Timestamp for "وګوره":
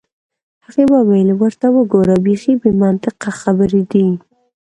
1.75-2.15